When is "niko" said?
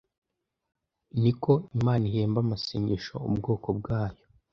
1.21-1.51